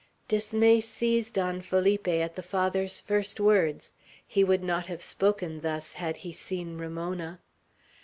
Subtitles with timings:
[0.27, 3.93] Dismay seized on Felipe at the Father's first words.
[4.25, 7.39] He would not have spoken thus, had he seen Ramona.